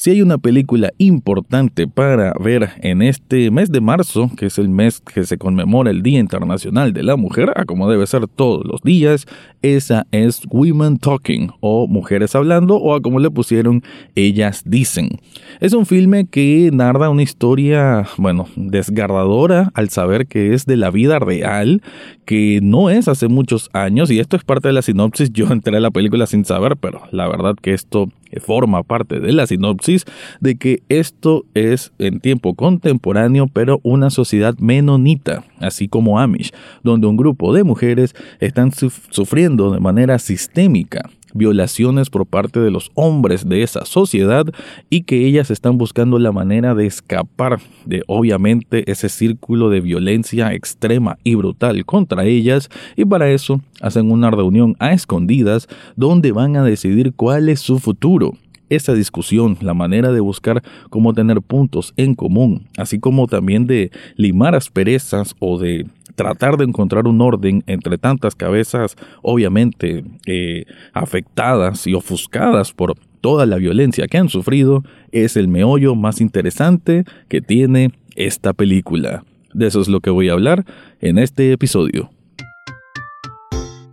[0.00, 4.70] Si hay una película importante para ver en este mes de marzo, que es el
[4.70, 8.64] mes que se conmemora el Día Internacional de la Mujer, a como debe ser todos
[8.64, 9.26] los días,
[9.60, 13.82] esa es Women Talking o Mujeres Hablando o a como le pusieron
[14.14, 15.20] Ellas Dicen.
[15.60, 20.90] Es un filme que narra una historia, bueno, desgarradora al saber que es de la
[20.90, 21.82] vida real,
[22.24, 25.30] que no es hace muchos años y esto es parte de la sinopsis.
[25.30, 28.08] Yo entré a la película sin saber, pero la verdad que esto
[28.38, 30.04] forma parte de la sinopsis
[30.40, 36.52] de que esto es en tiempo contemporáneo, pero una sociedad menonita, así como Amish,
[36.82, 42.90] donde un grupo de mujeres están sufriendo de manera sistémica violaciones por parte de los
[42.94, 44.46] hombres de esa sociedad
[44.88, 50.52] y que ellas están buscando la manera de escapar de obviamente ese círculo de violencia
[50.52, 52.68] extrema y brutal contra ellas.
[52.96, 57.78] Y para eso hacen una reunión a escondidas donde van a decidir cuál es su
[57.78, 58.34] futuro.
[58.68, 63.90] Esa discusión, la manera de buscar cómo tener puntos en común, así como también de
[64.14, 65.86] limar asperezas o de
[66.20, 73.46] tratar de encontrar un orden entre tantas cabezas, obviamente eh, afectadas y ofuscadas por toda
[73.46, 79.24] la violencia que han sufrido, es el meollo más interesante que tiene esta película.
[79.54, 80.66] De eso es lo que voy a hablar
[81.00, 82.10] en este episodio.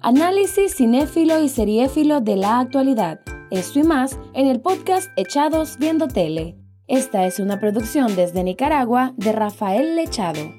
[0.01, 3.21] Análisis cinéfilo y seriéfilo de la actualidad.
[3.51, 6.57] Esto y más en el podcast Echados Viendo Tele.
[6.87, 10.56] Esta es una producción desde Nicaragua de Rafael Lechado.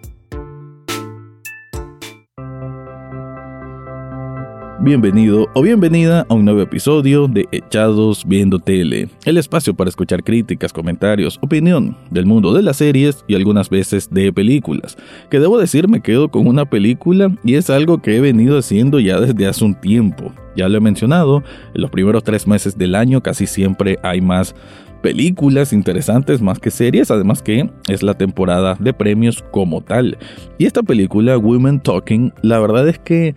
[4.89, 10.25] Bienvenido o bienvenida a un nuevo episodio de Echados Viendo Tele, el espacio para escuchar
[10.25, 14.97] críticas, comentarios, opinión del mundo de las series y algunas veces de películas.
[15.29, 18.99] Que debo decir me quedo con una película y es algo que he venido haciendo
[18.99, 20.33] ya desde hace un tiempo.
[20.57, 24.55] Ya lo he mencionado, en los primeros tres meses del año casi siempre hay más
[25.03, 30.17] películas interesantes más que series, además que es la temporada de premios como tal.
[30.57, 33.35] Y esta película, Women Talking, la verdad es que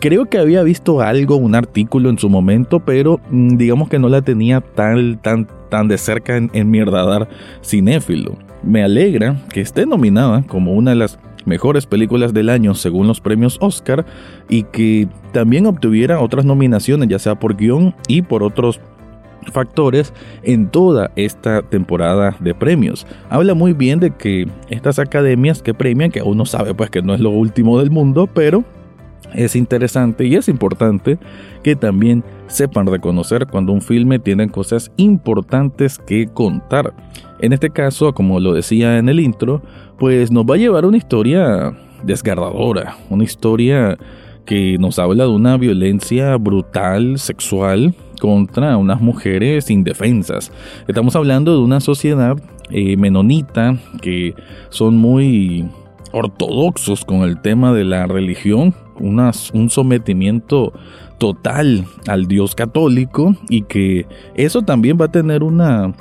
[0.00, 4.08] Creo que había visto algo, un artículo en su momento, pero mm, digamos que no
[4.08, 7.28] la tenía tan, tan, tan de cerca en, en mi radar
[7.62, 8.38] cinéfilo.
[8.62, 13.20] Me alegra que esté nominada como una de las mejores películas del año según los
[13.20, 14.06] premios Oscar
[14.48, 18.80] y que también obtuviera otras nominaciones, ya sea por guion y por otros
[19.52, 23.06] factores en toda esta temporada de premios.
[23.28, 27.12] Habla muy bien de que estas academias que premian, que uno sabe pues que no
[27.12, 28.64] es lo último del mundo, pero
[29.34, 31.18] es interesante y es importante
[31.62, 36.94] que también sepan reconocer cuando un filme tiene cosas importantes que contar.
[37.40, 39.62] En este caso, como lo decía en el intro,
[39.98, 43.96] pues nos va a llevar una historia desgarradora, una historia
[44.44, 50.52] que nos habla de una violencia brutal, sexual, contra unas mujeres indefensas.
[50.86, 52.36] Estamos hablando de una sociedad
[52.70, 54.34] eh, menonita que
[54.68, 55.68] son muy
[56.12, 60.72] ortodoxos con el tema de la religión, un sometimiento
[61.18, 65.92] total al Dios católico y que eso también va a tener una,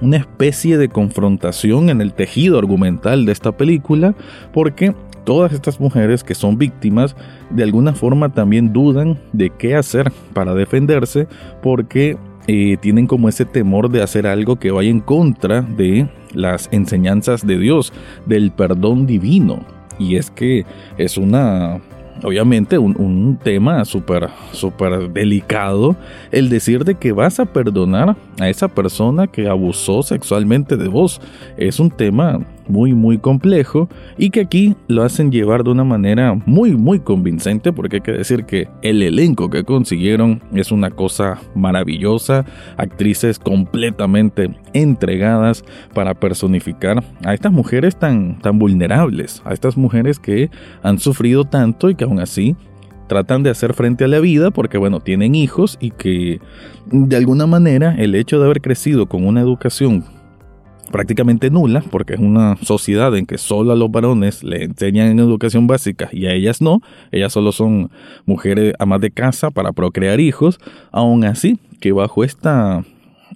[0.00, 4.14] una especie de confrontación en el tejido argumental de esta película
[4.52, 4.94] porque
[5.24, 7.16] todas estas mujeres que son víctimas
[7.50, 11.26] de alguna forma también dudan de qué hacer para defenderse
[11.62, 12.16] porque
[12.48, 17.46] eh, tienen como ese temor de hacer algo que vaya en contra de las enseñanzas
[17.46, 17.92] de Dios,
[18.26, 19.64] del perdón divino.
[19.98, 20.66] Y es que
[20.98, 21.80] es una
[22.22, 25.96] obviamente un, tema súper, súper delicado
[26.30, 31.20] el decir de que vas a perdonar a esa persona que abusó sexualmente de vos.
[31.56, 36.34] Es un tema muy muy complejo y que aquí lo hacen llevar de una manera
[36.46, 41.38] muy muy convincente porque hay que decir que el elenco que consiguieron es una cosa
[41.54, 42.44] maravillosa,
[42.76, 45.64] actrices completamente entregadas
[45.94, 50.50] para personificar a estas mujeres tan tan vulnerables, a estas mujeres que
[50.82, 52.56] han sufrido tanto y que aún así
[53.12, 56.40] tratan de hacer frente a la vida porque, bueno, tienen hijos y que
[56.86, 60.04] de alguna manera el hecho de haber crecido con una educación
[60.92, 65.18] prácticamente nula, porque es una sociedad en que solo a los varones le enseñan en
[65.18, 66.80] educación básica y a ellas no,
[67.10, 67.90] ellas solo son
[68.24, 70.60] mujeres amas de casa para procrear hijos,
[70.92, 72.84] aún así que bajo esta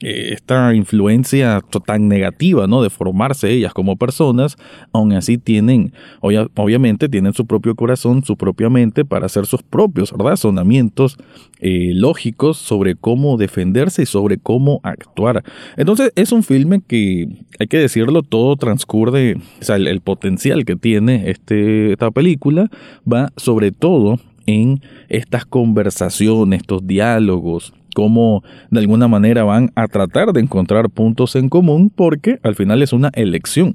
[0.01, 2.83] eh, esta influencia tan negativa, ¿no?
[2.83, 4.57] De formarse ellas como personas,
[4.93, 10.13] aún así tienen, obviamente tienen su propio corazón, su propia mente para hacer sus propios
[10.13, 11.17] razonamientos
[11.61, 15.43] eh, lógicos sobre cómo defenderse y sobre cómo actuar.
[15.77, 17.29] Entonces es un filme que,
[17.59, 22.71] hay que decirlo, todo transcurre, o sea, el, potencial que tiene este, esta película
[23.11, 30.35] va sobre todo en estas conversaciones, estos diálogos, cómo de alguna manera van a tratar
[30.35, 33.75] de encontrar puntos en común porque al final es una elección.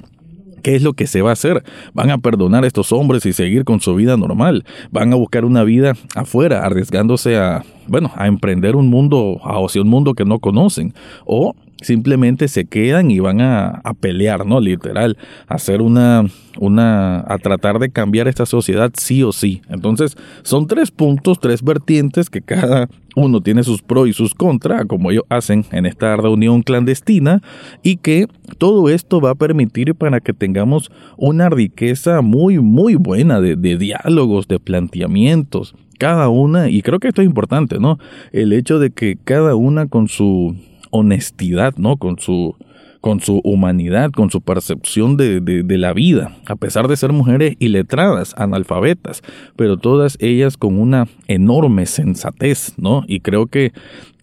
[0.61, 1.63] ¿Qué es lo que se va a hacer?
[1.95, 4.63] ¿Van a perdonar a estos hombres y seguir con su vida normal?
[4.91, 9.89] ¿Van a buscar una vida afuera, arriesgándose a, bueno, a emprender un mundo, hacia un
[9.89, 10.93] mundo que no conocen?
[11.25, 14.59] ¿O simplemente se quedan y van a, pelear, ¿no?
[14.59, 15.17] Literal,
[15.47, 16.25] a hacer una,
[16.59, 19.61] una, a tratar de cambiar esta sociedad sí o sí.
[19.69, 24.85] Entonces, son tres puntos, tres vertientes que cada uno tiene sus pros y sus contras,
[24.85, 27.41] como ellos hacen en esta reunión clandestina,
[27.83, 28.27] y que
[28.57, 33.77] todo esto va a permitir para que tengamos una riqueza muy, muy buena de, de
[33.77, 37.99] diálogos, de planteamientos, cada una, y creo que esto es importante, ¿no?
[38.31, 40.55] El hecho de que cada una con su
[40.91, 41.97] honestidad, ¿no?
[41.97, 42.55] Con su,
[43.01, 47.55] con su humanidad, con su percepción de, de, la vida, a pesar de ser mujeres
[47.59, 49.23] iletradas, analfabetas,
[49.55, 53.03] pero todas ellas con una enorme sensatez, ¿no?
[53.07, 53.73] Y creo que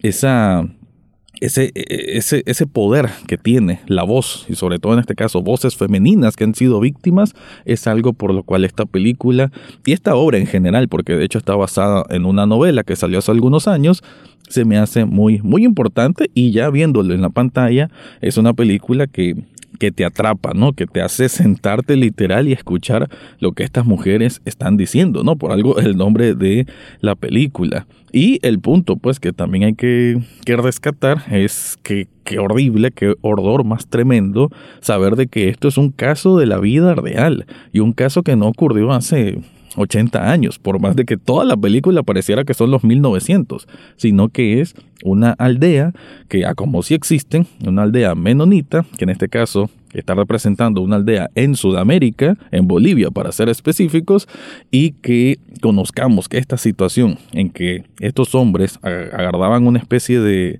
[0.01, 0.65] esa,
[1.41, 5.75] ese, ese, ese poder que tiene la voz, y sobre todo en este caso voces
[5.75, 7.33] femeninas que han sido víctimas,
[7.65, 9.51] es algo por lo cual esta película
[9.85, 13.19] y esta obra en general, porque de hecho está basada en una novela que salió
[13.19, 14.03] hace algunos años,
[14.49, 17.89] se me hace muy, muy importante y ya viéndolo en la pantalla
[18.21, 19.35] es una película que,
[19.79, 20.73] que te atrapa, ¿no?
[20.73, 23.09] Que te hace sentarte literal y escuchar
[23.39, 25.37] lo que estas mujeres están diciendo, ¿no?
[25.37, 26.67] Por algo el nombre de
[27.01, 27.87] la película.
[28.11, 33.15] Y el punto, pues, que también hay que, que rescatar es que qué horrible, qué
[33.21, 34.49] horror más tremendo
[34.81, 38.35] saber de que esto es un caso de la vida real y un caso que
[38.35, 39.39] no ocurrió hace
[39.79, 44.29] 80 años, por más de que toda la película pareciera que son los 1900, sino
[44.29, 45.93] que es una aldea
[46.27, 50.97] que, a como si existen, una aldea menonita, que en este caso está representando una
[50.97, 54.27] aldea en Sudamérica, en Bolivia para ser específicos,
[54.69, 60.59] y que conozcamos que esta situación en que estos hombres agarraban una especie de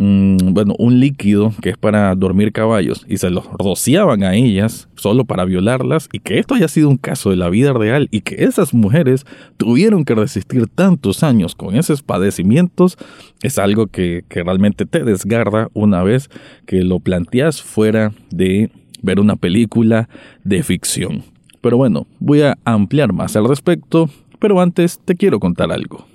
[0.00, 4.88] Mm, bueno, un líquido que es para dormir caballos y se los rociaban a ellas
[4.94, 8.20] solo para violarlas y que esto haya sido un caso de la vida real y
[8.20, 12.96] que esas mujeres tuvieron que resistir tantos años con esos padecimientos
[13.42, 16.30] es algo que, que realmente te desgarra una vez
[16.64, 18.70] que lo planteas fuera de
[19.02, 20.08] ver una película
[20.44, 21.24] de ficción.
[21.60, 24.08] Pero bueno, voy a ampliar más al respecto,
[24.38, 26.06] pero antes te quiero contar algo.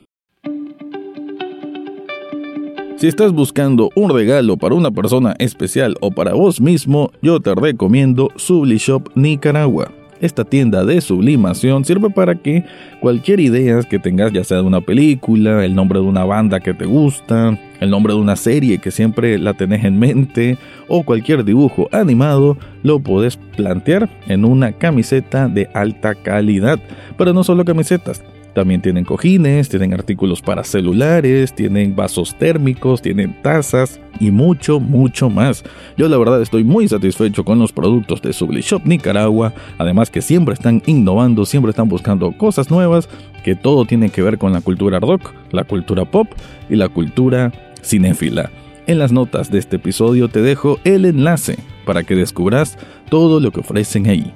[3.03, 7.53] Si estás buscando un regalo para una persona especial o para vos mismo, yo te
[7.53, 9.91] recomiendo Sublishop Nicaragua.
[10.21, 12.63] Esta tienda de sublimación sirve para que
[13.01, 16.73] cualquier idea que tengas, ya sea de una película, el nombre de una banda que
[16.73, 20.57] te gusta, el nombre de una serie que siempre la tenés en mente
[20.87, 26.79] o cualquier dibujo animado, lo puedes plantear en una camiseta de alta calidad.
[27.17, 28.23] Pero no solo camisetas,
[28.53, 35.29] también tienen cojines, tienen artículos para celulares, tienen vasos térmicos, tienen tazas y mucho, mucho
[35.29, 35.63] más.
[35.97, 40.53] Yo la verdad estoy muy satisfecho con los productos de Shop Nicaragua, además que siempre
[40.53, 43.09] están innovando, siempre están buscando cosas nuevas,
[43.43, 46.27] que todo tiene que ver con la cultura rock, la cultura pop
[46.69, 47.51] y la cultura
[47.81, 48.51] cinéfila.
[48.85, 52.77] En las notas de este episodio te dejo el enlace para que descubras
[53.09, 54.33] todo lo que ofrecen ahí.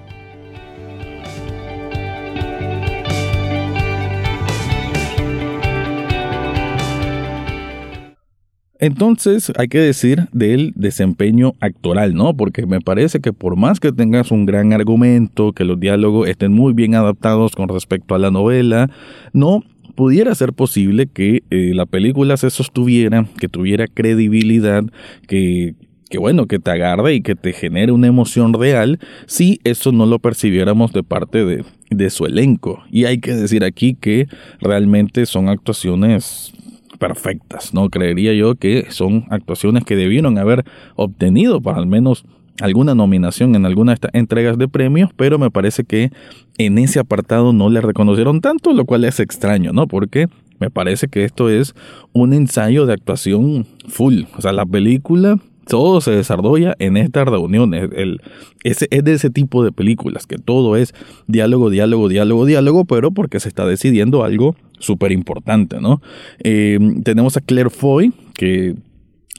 [8.80, 12.36] Entonces hay que decir del desempeño actoral, ¿no?
[12.36, 16.54] Porque me parece que por más que tengas un gran argumento, que los diálogos estén
[16.54, 18.90] muy bien adaptados con respecto a la novela,
[19.34, 19.64] no
[19.96, 24.84] pudiera ser posible que eh, la película se sostuviera, que tuviera credibilidad,
[25.28, 25.76] que
[26.10, 30.06] que bueno, que te agarre y que te genere una emoción real si eso no
[30.06, 32.84] lo percibiéramos de parte de, de su elenco.
[32.90, 34.28] Y hay que decir aquí que
[34.62, 36.54] realmente son actuaciones
[36.98, 37.90] perfectas, ¿no?
[37.90, 42.26] Creería yo que son actuaciones que debieron haber obtenido para al menos
[42.62, 46.12] alguna nominación en alguna de estas entregas de premios, pero me parece que
[46.58, 49.88] en ese apartado no le reconocieron tanto, lo cual es extraño, ¿no?
[49.88, 50.28] Porque
[50.60, 51.76] me parece que esto es
[52.14, 54.24] un ensayo de actuación full.
[54.36, 57.74] O sea, la película todo se desarrolla en esta reunión.
[57.74, 58.22] El,
[58.64, 60.94] es, es de ese tipo de películas, que todo es
[61.28, 66.02] diálogo, diálogo, diálogo, diálogo, pero porque se está decidiendo algo súper importante, ¿no?
[66.44, 68.76] Eh, tenemos a Claire Foy, que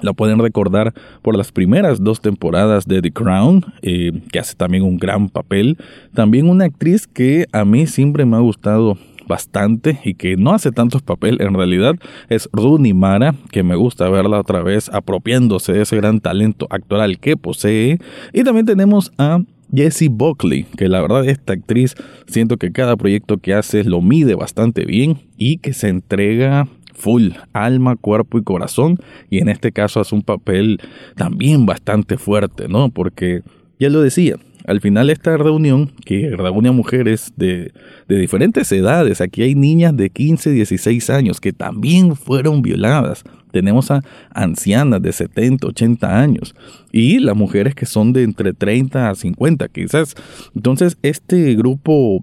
[0.01, 4.85] la pueden recordar por las primeras dos temporadas de The Crown, eh, que hace también
[4.85, 5.77] un gran papel.
[6.15, 8.97] También una actriz que a mí siempre me ha gustado
[9.29, 11.95] bastante y que no hace tantos papeles en realidad
[12.29, 17.19] es Rooney Mara, que me gusta verla otra vez apropiándose de ese gran talento actoral
[17.19, 17.99] que posee.
[18.33, 19.41] Y también tenemos a
[19.73, 21.95] Jessie Buckley, que la verdad esta actriz
[22.27, 27.31] siento que cada proyecto que hace lo mide bastante bien y que se entrega full,
[27.53, 28.99] alma, cuerpo y corazón,
[29.31, 30.81] y en este caso hace un papel
[31.15, 32.91] también bastante fuerte, ¿no?
[32.91, 33.43] Porque,
[33.79, 34.35] ya lo decía,
[34.69, 37.73] al final esta reunión, que reúne a mujeres de,
[38.07, 43.25] de, diferentes edades, aquí hay niñas de 15, 16 años que también fueron violadas.
[43.51, 46.55] Tenemos a ancianas de 70, 80 años
[46.93, 50.15] y las mujeres que son de entre 30 a 50 quizás.
[50.55, 52.23] Entonces este grupo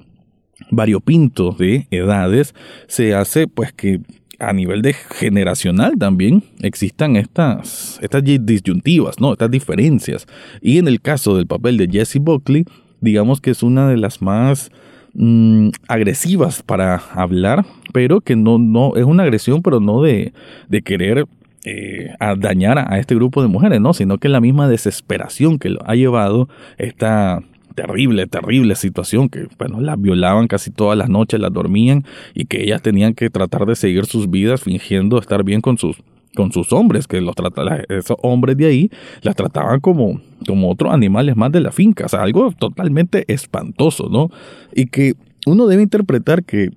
[0.69, 2.53] variopinto de edades
[2.87, 4.01] se hace pues que
[4.39, 9.33] a nivel de generacional también existan estas, estas disyuntivas, ¿no?
[9.33, 10.27] Estas diferencias.
[10.61, 12.65] Y en el caso del papel de Jesse Buckley,
[13.01, 14.71] digamos que es una de las más
[15.13, 20.33] mm, agresivas para hablar, pero que no, no, es una agresión, pero no de,
[20.69, 21.25] de querer
[21.63, 23.93] eh, dañar a este grupo de mujeres, ¿no?
[23.93, 27.41] Sino que la misma desesperación que lo ha llevado esta
[27.75, 32.03] terrible, terrible situación, que bueno, las violaban casi todas las noches, las dormían
[32.33, 35.97] y que ellas tenían que tratar de seguir sus vidas fingiendo estar bien con sus
[36.35, 38.91] con sus hombres, que los trataban, esos hombres de ahí
[39.21, 44.09] las trataban como, como otros animales más de la finca, o sea, algo totalmente espantoso,
[44.09, 44.29] ¿no?
[44.73, 45.13] Y que
[45.45, 46.71] uno debe interpretar que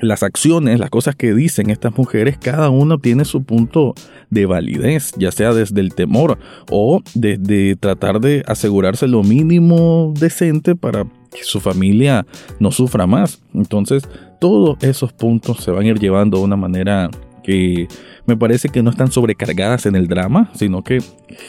[0.00, 3.94] las acciones, las cosas que dicen estas mujeres, cada uno tiene su punto
[4.30, 6.38] de validez, ya sea desde el temor
[6.70, 12.26] o desde tratar de asegurarse lo mínimo decente para que su familia
[12.60, 13.42] no sufra más.
[13.54, 14.08] Entonces,
[14.40, 17.10] todos esos puntos se van a ir llevando de una manera
[17.48, 17.88] que
[18.26, 21.02] me parece que no están sobrecargadas en el drama, sino que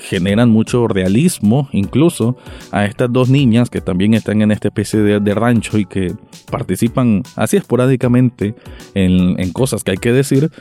[0.04, 2.38] generan mucho realismo incluso
[2.72, 6.14] a estas dos niñas que también están en esta especie de, rancho y que
[6.50, 8.56] participan así esporádicamente
[8.94, 10.52] en, cosas que hay que decir,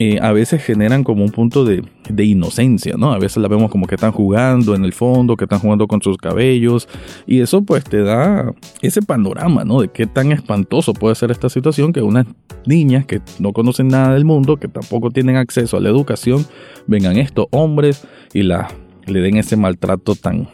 [0.00, 3.12] eh, a veces generan como un punto de, de, inocencia, ¿no?
[3.12, 6.00] A veces la vemos como que están jugando en el fondo, que están jugando con
[6.00, 6.88] sus cabellos,
[7.26, 9.80] y eso pues te da ese panorama, ¿no?
[9.80, 12.26] De qué tan espantoso puede ser esta situación que unas
[12.64, 16.46] niñas que no conocen nada del mundo, que tampoco tienen acceso a la educación,
[16.86, 18.68] vengan estos hombres y la,
[19.06, 20.48] le den ese maltrato tan,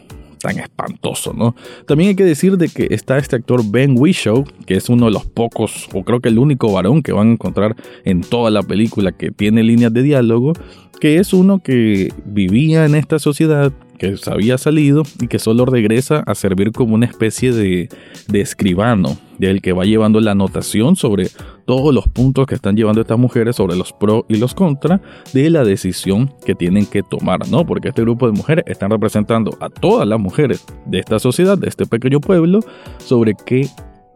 [0.45, 1.55] tan espantoso, ¿no?
[1.87, 5.11] También hay que decir de que está este actor Ben Whishaw, que es uno de
[5.11, 8.61] los pocos, o creo que el único varón que van a encontrar en toda la
[8.61, 10.53] película que tiene líneas de diálogo,
[11.01, 15.65] que es uno que vivía en esta sociedad, que se había salido y que solo
[15.65, 17.89] regresa a servir como una especie de,
[18.27, 21.29] de escribano, del que va llevando la anotación sobre
[21.65, 25.01] todos los puntos que están llevando estas mujeres sobre los pros y los contras
[25.33, 27.65] de la decisión que tienen que tomar, ¿no?
[27.65, 31.67] Porque este grupo de mujeres están representando a todas las mujeres de esta sociedad, de
[31.67, 32.59] este pequeño pueblo,
[32.99, 33.67] sobre qué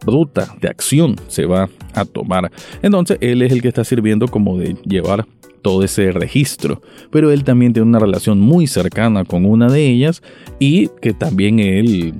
[0.06, 2.50] ruta de acción se va a tomar.
[2.82, 5.26] Entonces él es el que está sirviendo como de llevar
[5.62, 6.80] todo ese registro,
[7.10, 10.22] pero él también tiene una relación muy cercana con una de ellas
[10.58, 12.14] y que también él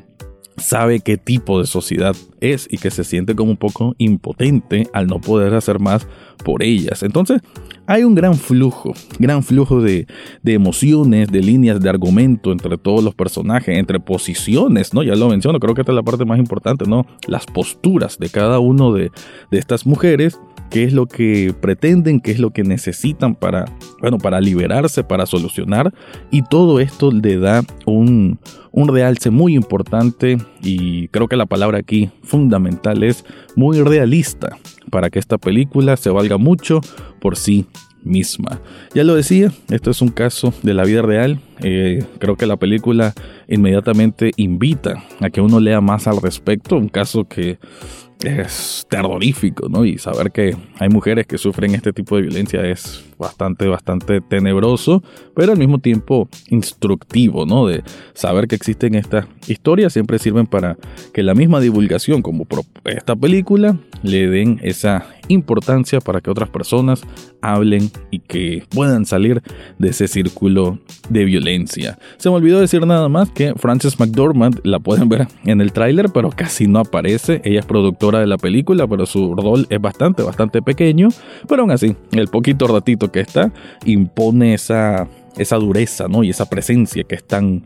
[0.61, 5.07] sabe qué tipo de sociedad es y que se siente como un poco impotente al
[5.07, 6.07] no poder hacer más
[6.45, 7.02] por ellas.
[7.02, 7.40] Entonces,
[7.87, 10.07] hay un gran flujo, gran flujo de,
[10.45, 15.02] emociones, de líneas de argumento entre todos los personajes, entre posiciones, ¿no?
[15.02, 17.05] Ya lo menciono, creo que esta es la parte más importante, ¿no?
[17.26, 19.11] Las posturas de cada uno de,
[19.50, 20.38] de estas mujeres
[20.71, 23.67] qué es lo que pretenden, qué es lo que necesitan para,
[24.00, 25.93] bueno, para liberarse, para solucionar.
[26.31, 28.39] Y todo esto le da un,
[28.73, 33.25] un realce muy importante y creo que la palabra aquí fundamental es
[33.57, 34.57] muy realista
[34.91, 36.81] para que esta película se valga mucho
[37.21, 37.67] por sí
[38.03, 38.61] misma.
[38.95, 41.41] Ya lo decía, esto es un caso de la vida real.
[41.61, 43.15] Eh, creo que la película
[43.49, 46.77] inmediatamente invita a que uno lea más al respecto.
[46.77, 47.59] Un caso que
[48.23, 49.85] es terrorífico, ¿no?
[49.85, 55.03] Y saber que hay mujeres que sufren este tipo de violencia es bastante, bastante tenebroso,
[55.37, 57.67] pero al mismo tiempo instructivo, ¿no?
[57.67, 57.85] De
[58.15, 60.77] saber que existen estas historias siempre sirven para
[61.12, 62.47] que la misma divulgación como
[62.85, 67.03] esta película le den esa importancia para que otras personas
[67.41, 69.43] hablen y que puedan salir
[69.79, 71.99] de ese círculo de violencia.
[72.17, 76.11] Se me olvidó decir nada más que Frances McDormand la pueden ver en el tráiler,
[76.12, 77.41] pero casi no aparece.
[77.45, 81.09] Ella es productora de la película, pero su rol es bastante, bastante pequeño.
[81.49, 83.52] Pero aún así, el poquito ratito que está
[83.85, 86.23] impone esa, esa dureza, ¿no?
[86.23, 87.64] Y esa presencia que es tan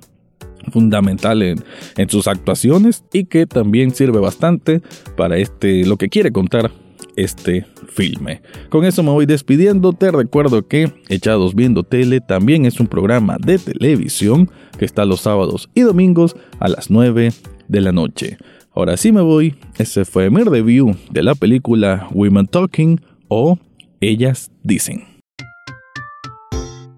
[0.72, 1.62] fundamental en,
[1.96, 4.80] en, sus actuaciones y que también sirve bastante
[5.16, 6.70] para este lo que quiere contar
[7.16, 8.42] este filme.
[8.70, 9.92] Con eso me voy despidiendo.
[9.92, 15.20] Te recuerdo que Echados Viendo Tele también es un programa de televisión que está los
[15.20, 17.32] sábados y domingos a las 9
[17.68, 18.38] de la noche.
[18.72, 19.54] Ahora sí me voy.
[19.78, 23.58] Ese fue mi review de la película Women Talking o
[24.00, 25.13] Ellas Dicen.